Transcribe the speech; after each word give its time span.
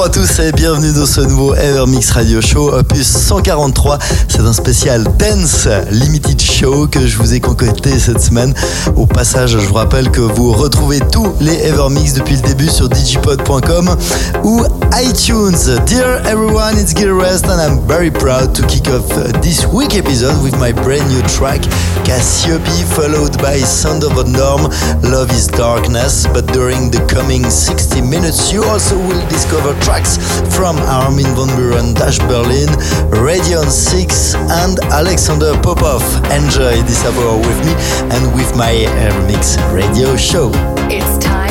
Bonjour 0.00 0.22
à 0.22 0.26
tous 0.26 0.38
et 0.38 0.52
bienvenue 0.52 0.94
dans 0.94 1.04
ce 1.04 1.20
nouveau 1.20 1.54
Evermix 1.54 2.10
Radio 2.12 2.40
Show 2.40 2.72
opus 2.72 3.06
143. 3.06 3.98
C'est 4.28 4.40
un 4.40 4.54
spécial 4.54 5.04
Dance 5.18 5.68
Limited 5.90 6.40
Show 6.40 6.86
que 6.86 7.06
je 7.06 7.18
vous 7.18 7.34
ai 7.34 7.40
concocté 7.40 7.98
cette 7.98 8.22
semaine. 8.22 8.54
Au 8.96 9.04
passage, 9.04 9.50
je 9.50 9.58
vous 9.58 9.74
rappelle 9.74 10.10
que 10.10 10.22
vous 10.22 10.52
retrouvez 10.52 11.00
tous 11.12 11.34
les 11.40 11.52
Evermix 11.66 12.14
depuis 12.14 12.36
le 12.36 12.40
début 12.40 12.70
sur 12.70 12.88
digipod.com 12.88 13.94
ou 14.42 14.62
iTunes. 15.02 15.58
Dear 15.84 16.22
everyone, 16.24 16.78
it's 16.78 16.94
Gil 16.96 17.12
Rest 17.12 17.44
and 17.44 17.60
I'm 17.60 17.86
very 17.86 18.10
proud 18.10 18.54
to 18.54 18.62
kick 18.68 18.88
off 18.88 19.06
this 19.42 19.66
week 19.66 19.94
episode 19.94 20.42
with 20.42 20.56
my 20.58 20.72
brand 20.72 21.06
new 21.10 21.20
track 21.28 21.60
Cassiope 22.04 22.84
followed 22.96 23.36
by 23.42 23.58
Sound 23.58 24.02
of 24.02 24.16
a 24.16 24.24
Norm, 24.24 24.62
Love 25.02 25.30
is 25.30 25.46
Darkness. 25.46 26.26
But 26.26 26.46
during 26.52 26.90
the 26.90 27.04
coming 27.06 27.48
60 27.48 28.00
minutes, 28.00 28.50
you 28.52 28.64
also 28.64 28.96
will 28.98 29.28
discover 29.28 29.74
tracks 29.90 30.16
from 30.56 30.76
Armin 30.86 31.34
van 31.34 31.50
Buuren, 31.56 31.94
Dash 31.94 32.18
Berlin, 32.30 32.68
Radion 33.10 33.68
6, 33.68 34.34
and 34.62 34.78
Alexander 34.92 35.52
Popov. 35.62 36.02
Enjoy 36.30 36.76
this 36.86 37.04
hour 37.04 37.36
with 37.36 37.60
me 37.66 37.74
and 38.14 38.34
with 38.34 38.54
my 38.56 38.72
Airmix 39.02 39.58
radio 39.74 40.16
show. 40.16 40.50
It's 40.88 41.18
time 41.24 41.49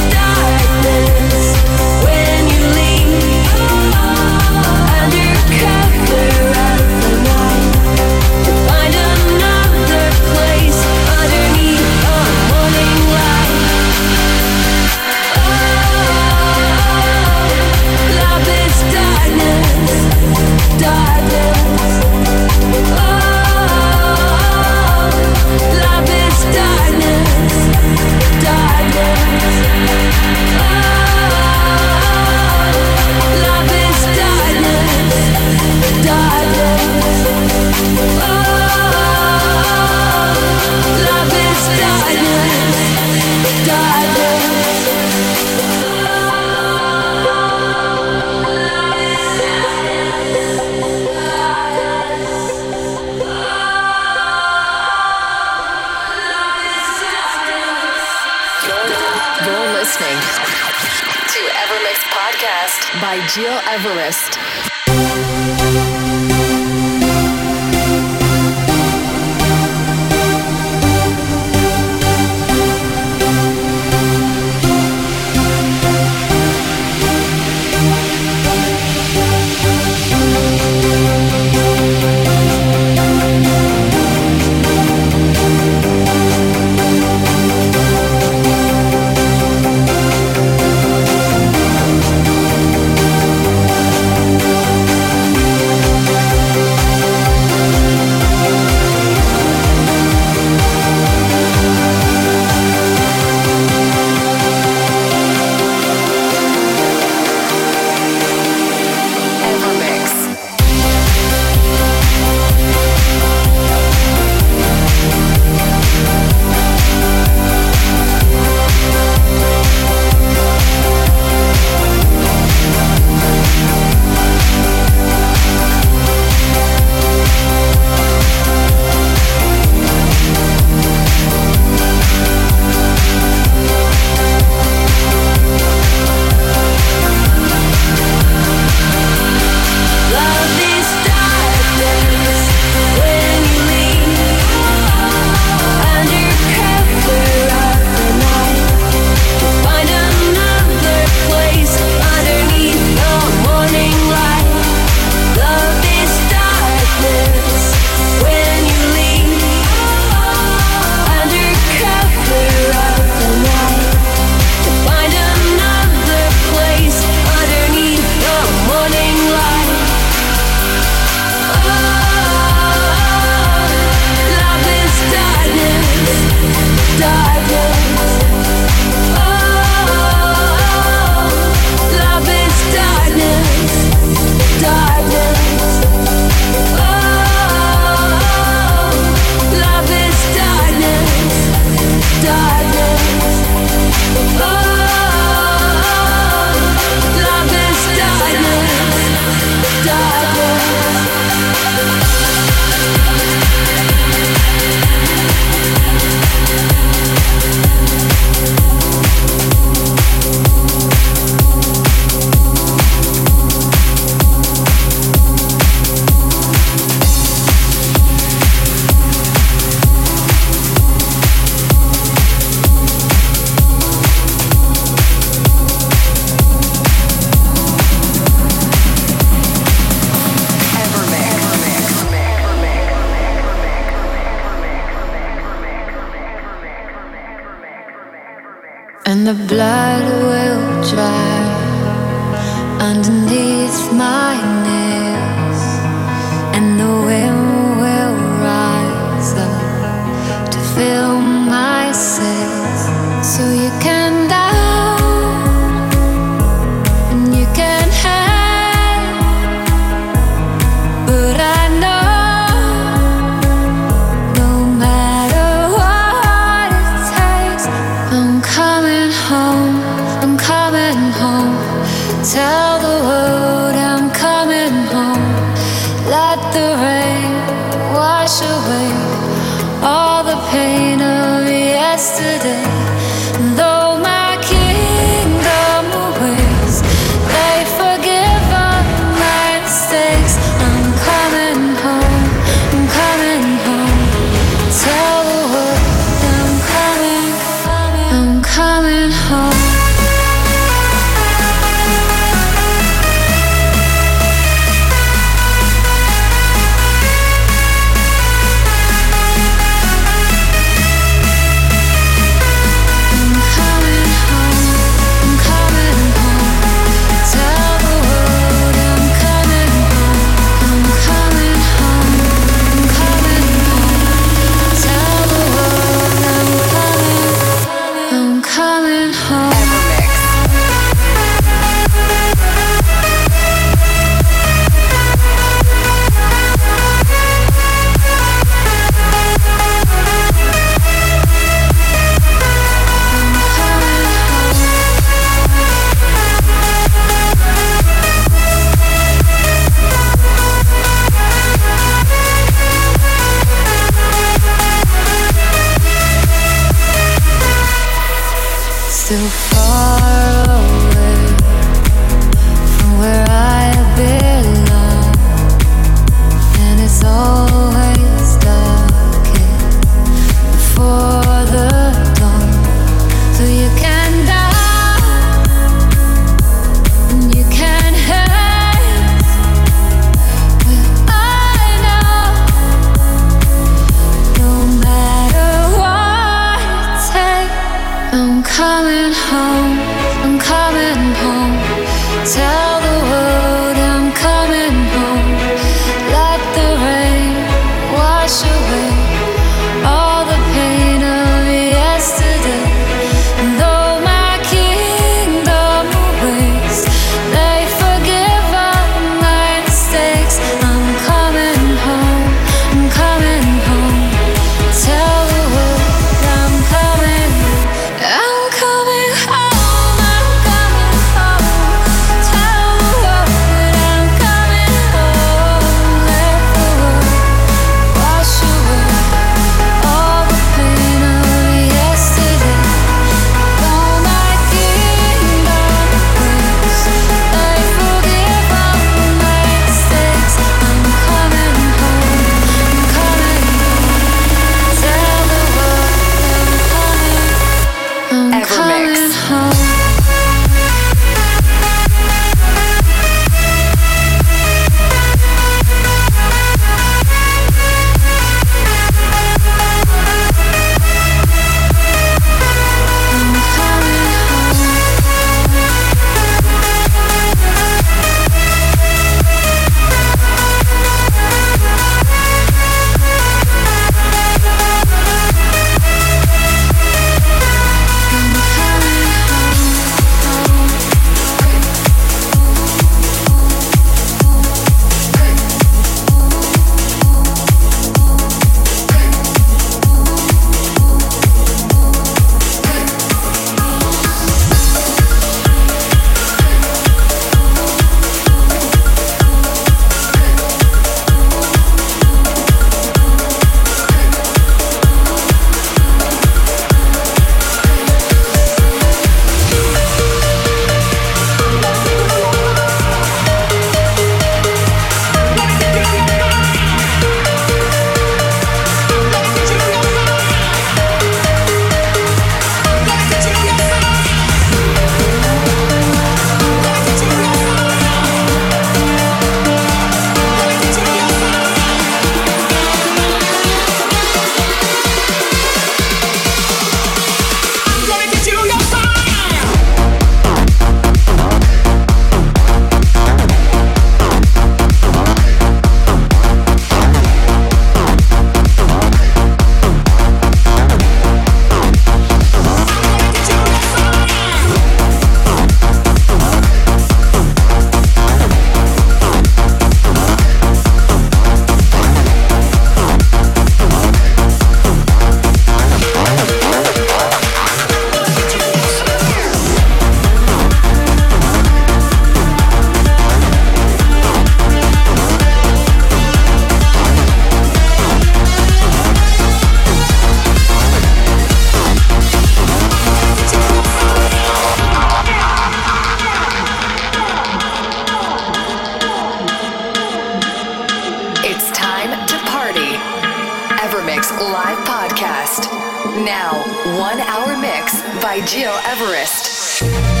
Everest. 598.91 600.00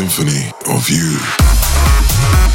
symphony 0.00 0.50
of 0.66 0.88
you. 0.88 2.49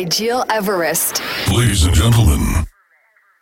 By 0.00 0.04
Gil 0.04 0.46
Everest. 0.48 1.20
Ladies 1.52 1.84
and 1.84 1.94
gentlemen, 1.94 2.64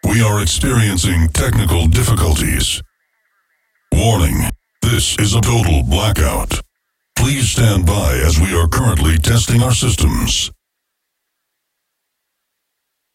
we 0.08 0.20
are 0.20 0.42
experiencing 0.42 1.28
technical 1.28 1.86
difficulties. 1.86 2.82
Warning, 3.94 4.50
this 4.82 5.16
is 5.20 5.36
a 5.36 5.40
total 5.40 5.84
blackout. 5.84 6.60
Please 7.14 7.50
stand 7.50 7.86
by 7.86 8.14
as 8.26 8.40
we 8.40 8.58
are 8.58 8.66
currently 8.66 9.18
testing 9.18 9.62
our 9.62 9.70
systems. 9.70 10.50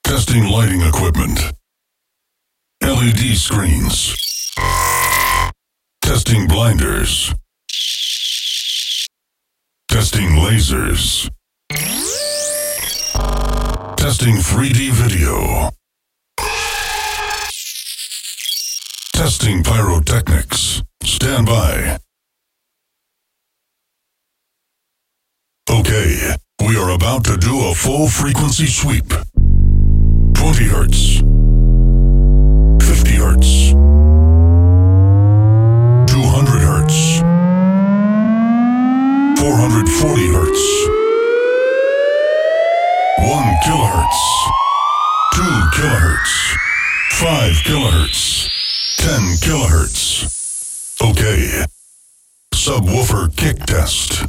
Testing 0.05 0.45
lighting 0.45 0.79
equipment. 0.79 1.41
LED 2.81 3.35
screens. 3.35 4.15
Testing 6.01 6.47
blinders. 6.47 7.33
Testing 9.89 10.29
lasers. 10.29 11.29
Testing 14.03 14.35
3D 14.35 14.91
video. 14.91 15.69
Testing 19.13 19.63
pyrotechnics. 19.63 20.83
Stand 21.03 21.45
by. 21.45 21.99
Okay, 25.69 26.35
we 26.67 26.75
are 26.75 26.89
about 26.89 27.23
to 27.23 27.37
do 27.37 27.69
a 27.69 27.73
full 27.73 28.09
frequency 28.09 28.67
sweep. 28.67 29.07
20 30.33 30.65
hertz. 30.65 31.19
50 32.85 33.15
hertz. 33.15 33.71
200 36.11 36.59
hertz. 36.59 37.21
440 39.39 40.27
hertz. 40.27 40.32
Kilohertz. 45.83 46.55
5 47.11 47.63
kilohertz. 47.63 48.49
10 48.97 49.37
kilohertz. 49.41 50.95
Okay. 51.01 51.65
Subwoofer 52.55 53.27
kick 53.35 53.65
test. 53.65 54.25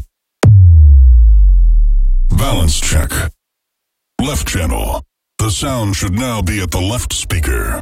Balance 2.37 2.81
check. 2.81 3.11
Left 4.21 4.49
channel. 4.49 5.03
The 5.39 5.51
sound 5.51 5.95
should 5.95 6.15
now 6.15 6.43
be 6.43 6.61
at 6.61 6.71
the 6.73 6.81
left 6.81 7.13
speaker. 7.13 7.81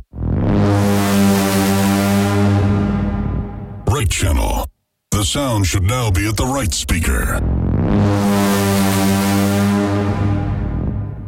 Right 3.87 4.11
channel. 4.11 4.67
The 5.13 5.25
sound 5.25 5.67
should 5.67 5.85
now 5.85 6.11
be 6.11 6.29
at 6.29 6.37
the 6.37 6.47
right 6.47 6.75
speaker. 6.75 7.41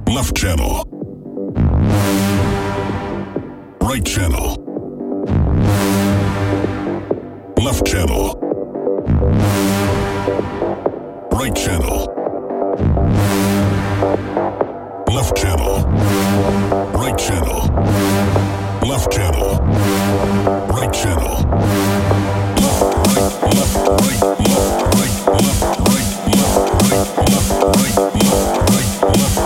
Left 0.06 0.36
channel. 0.36 0.93
Right 3.94 4.04
channel. 4.04 4.56
Left 7.62 7.86
channel. 7.86 8.34
Right 11.30 11.54
channel. 11.54 12.00
Left 15.06 15.36
channel. 15.36 15.84
Right 16.92 17.16
channel. 17.16 17.60
Left 18.82 19.12
channel. 19.12 19.58
Right 20.74 20.92
channel. 20.92 21.34
Left, 22.64 22.82
right, 23.06 23.30
left, 23.54 23.76
right, 23.86 24.22
left, 24.24 24.82
right, 24.90 25.14
left, 25.38 25.78
right, 25.86 26.18
left, 26.18 26.42
right, 26.42 26.42
left, 26.42 26.82
right, 26.82 27.18
left, 27.30 27.62
right, 27.62 27.96
left, 28.24 28.58
right, 28.58 29.16
left, 29.16 29.43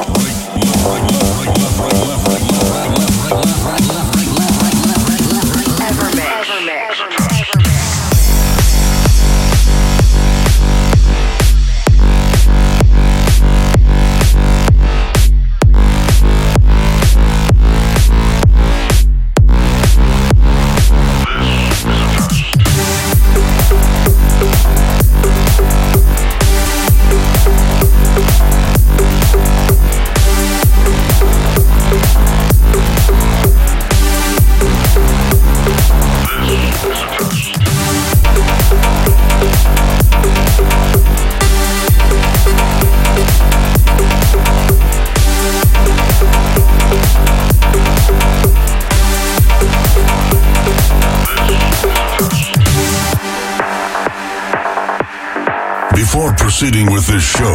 proceeding 56.59 56.93
with 56.93 57.07
this 57.07 57.23
show, 57.23 57.55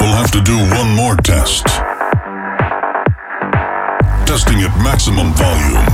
we'll 0.00 0.16
have 0.16 0.32
to 0.32 0.40
do 0.40 0.56
one 0.74 0.96
more 0.96 1.14
test. 1.14 1.64
Testing 4.26 4.62
at 4.62 4.76
maximum 4.82 5.32
volume. 5.34 5.93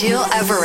Gil 0.00 0.24
Everest. 0.32 0.57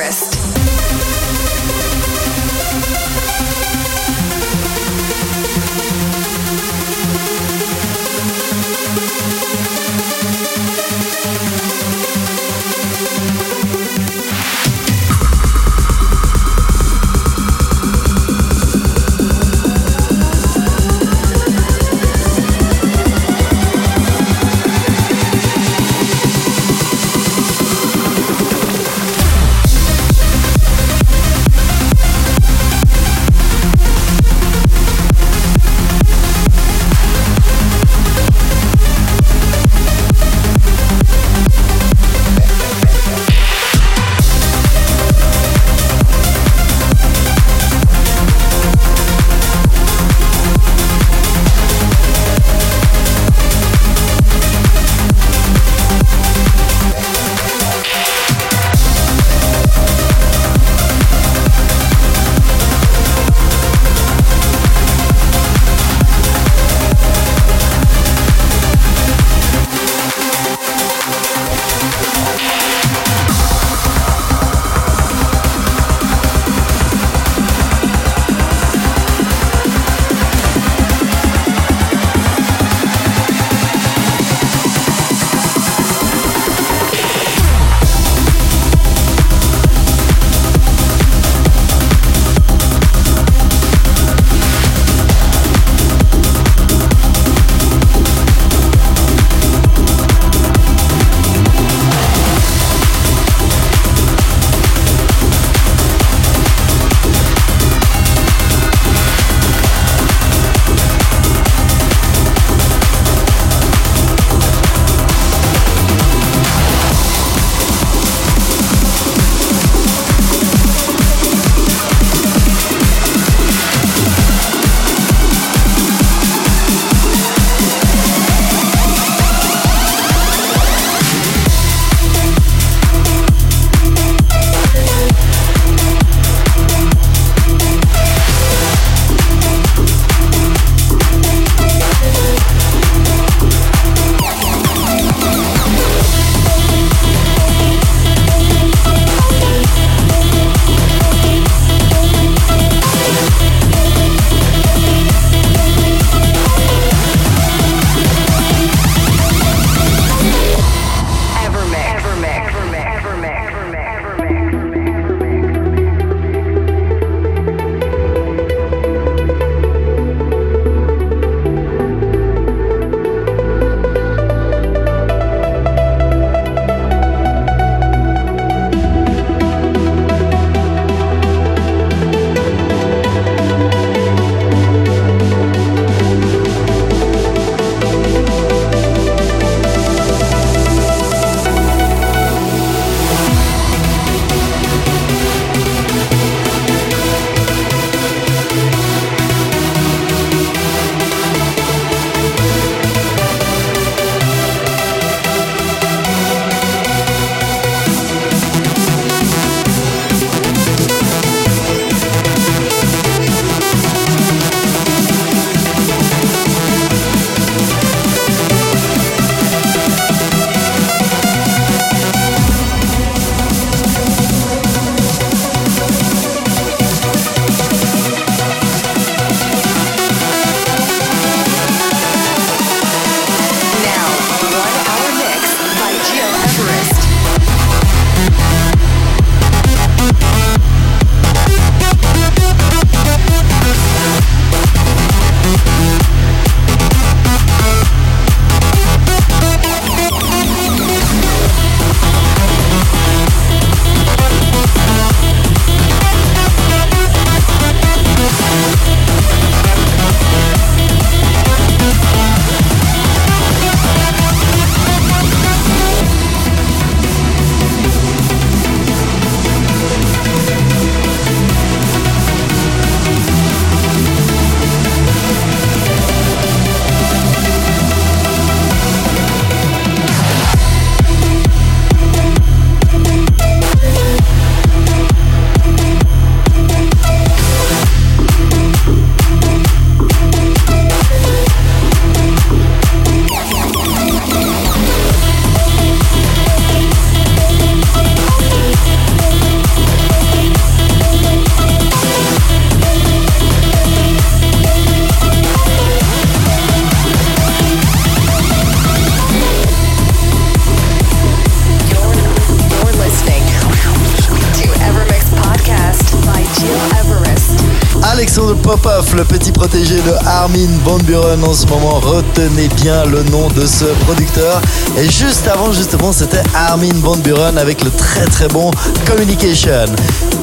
Le 319.15 319.23
petit 319.25 319.52
protégé 319.69 319.95
de 320.01 320.11
Armin 320.25 320.77
Van 320.83 320.97
Buren 320.97 321.41
en 321.41 321.53
ce 321.53 321.65
moment. 321.67 322.01
Retenez 322.01 322.67
bien 322.81 323.05
le 323.05 323.23
nom 323.31 323.47
de 323.47 323.65
ce 323.65 323.85
producteur. 324.03 324.61
Et 324.97 325.09
juste 325.09 325.47
avant, 325.47 325.71
justement, 325.71 326.11
c'était 326.11 326.43
Armin 326.53 326.99
Van 327.01 327.15
Buren 327.15 327.57
avec 327.57 327.81
le 327.81 327.89
très 327.89 328.25
très 328.25 328.49
bon 328.49 328.71
Communication. 329.07 329.85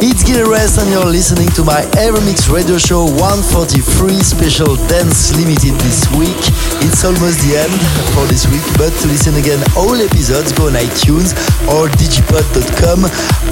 It's 0.01 0.25
Gil 0.25 0.45
Rest 0.47 0.79
and 0.79 0.91
you're 0.91 1.05
listening 1.05 1.51
to 1.51 1.63
my 1.63 1.85
Evermix 1.99 2.49
radio 2.49 2.79
show 2.79 3.05
143 3.19 4.23
special 4.23 4.77
dance 4.89 5.37
limited 5.37 5.77
this 5.81 6.11
week. 6.13 6.41
It's 6.81 7.05
almost 7.05 7.41
the 7.45 7.59
end 7.59 7.77
for 8.15 8.27
this 8.27 8.49
week, 8.49 8.65
but 8.79 8.91
to 9.03 9.09
listen 9.09 9.35
again 9.37 9.61
all 9.77 10.01
episodes, 10.01 10.53
go 10.53 10.69
on 10.69 10.73
iTunes 10.73 11.37
or 11.69 11.89
digipod.com 12.01 13.05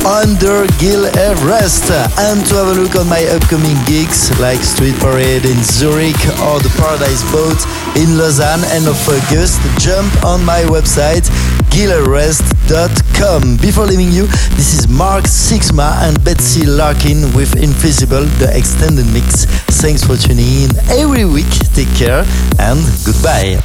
under 0.06 0.66
Gil 0.78 1.04
Everest. 1.18 1.90
And 2.16 2.40
to 2.46 2.54
have 2.56 2.68
a 2.68 2.80
look 2.80 2.96
on 2.96 3.06
my 3.06 3.22
upcoming 3.26 3.76
gigs 3.84 4.32
like 4.40 4.62
Street 4.64 4.96
Parade 4.96 5.44
Zurich 5.64 6.18
or 6.44 6.60
the 6.60 6.72
Paradise 6.76 7.22
Boat 7.32 7.58
in 7.96 8.18
Lausanne 8.18 8.64
end 8.70 8.86
of 8.86 8.96
August, 9.08 9.60
jump 9.78 10.12
on 10.24 10.44
my 10.44 10.62
website 10.62 11.26
gileverest.com. 11.70 13.56
Before 13.58 13.86
leaving 13.86 14.10
you, 14.10 14.26
this 14.56 14.74
is 14.74 14.88
Mark 14.88 15.24
Sixma 15.24 16.02
and 16.02 16.22
Betsy 16.24 16.66
Larkin 16.66 17.32
with 17.34 17.56
Invisible, 17.56 18.24
the 18.38 18.50
extended 18.56 19.06
mix. 19.12 19.44
Thanks 19.80 20.02
for 20.04 20.16
tuning 20.16 20.64
in 20.64 20.70
every 20.90 21.24
week. 21.24 21.50
Take 21.74 21.92
care 21.94 22.24
and 22.58 22.80
goodbye. 23.06 23.62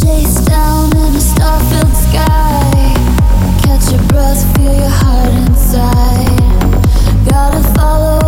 Chase 0.00 0.40
down 0.44 0.94
in 0.96 1.14
a 1.14 1.20
star-filled 1.20 1.96
sky. 2.08 2.94
Catch 3.64 3.92
your 3.92 4.02
breath, 4.08 4.44
feel 4.56 4.74
your 4.74 4.92
heart 4.92 5.32
inside. 5.48 6.28
Gotta 7.28 7.62
follow 7.74 8.27